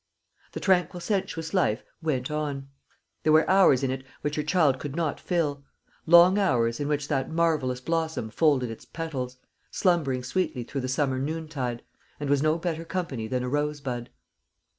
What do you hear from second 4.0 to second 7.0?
which her child could not fill long hours, in